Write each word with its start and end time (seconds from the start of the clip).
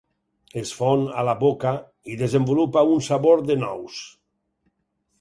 Es 0.61 0.71
fon 0.77 1.03
a 1.19 1.25
la 1.27 1.35
boca, 1.43 1.75
i 2.15 2.19
desenvolupa 2.23 2.87
un 2.97 3.07
sabor 3.13 3.47
de 3.51 3.63
nous. 3.69 4.05